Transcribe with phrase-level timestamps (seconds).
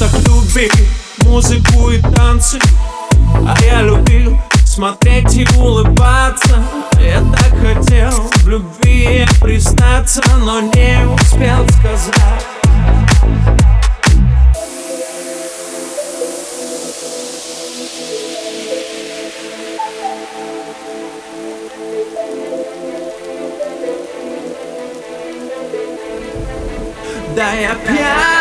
[0.00, 0.72] Так любит
[1.24, 2.58] музыку и танцы.
[3.46, 6.64] А я любил смотреть и улыбаться.
[6.98, 12.14] Я так хотел в любви признаться, но не успел сказать.
[27.36, 28.39] Да я пьяный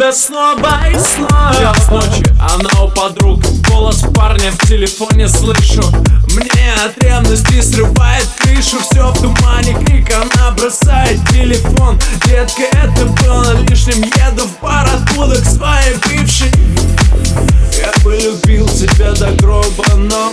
[0.00, 1.54] тебя снова и снова.
[1.54, 5.82] Час ночи, она у подруг Голос парня в телефоне слышу.
[6.34, 11.98] Мне от ревности срывает крышу Все в тумане, крик, она бросает телефон.
[12.24, 16.50] Детка, это было лишним Еду в бар, откуда к своей бывшей.
[17.76, 20.32] Я бы любил тебя до гроба, но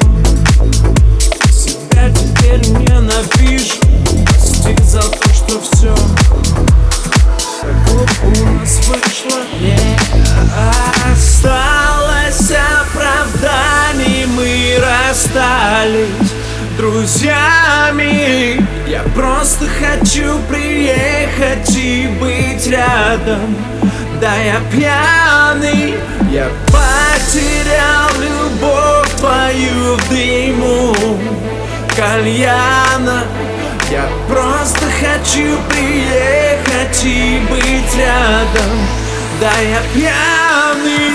[1.52, 3.76] Себя теперь ненавижу.
[4.26, 5.94] Прости за то, что все
[15.38, 16.34] расстались
[16.78, 18.66] друзьями.
[18.88, 23.56] Я просто хочу приехать и быть рядом.
[24.20, 25.96] Да я пьяный,
[26.32, 30.96] я потерял любовь твою в дыму.
[31.96, 33.24] Кальяна
[33.90, 38.78] Я просто хочу приехать и быть рядом.
[39.40, 41.07] Да я пьяный